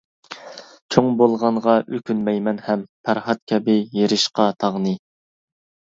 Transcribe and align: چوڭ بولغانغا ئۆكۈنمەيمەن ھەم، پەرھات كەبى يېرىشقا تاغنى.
چوڭ 0.95 1.09
بولغانغا 1.19 1.75
ئۆكۈنمەيمەن 1.93 2.63
ھەم، 2.69 2.85
پەرھات 3.09 3.45
كەبى 3.53 3.77
يېرىشقا 3.99 4.49
تاغنى. 4.65 4.95